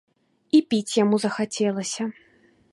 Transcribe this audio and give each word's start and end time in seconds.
І 0.59 0.61
піць 0.71 0.97
яму 1.03 1.15
захацелася. 1.25 2.03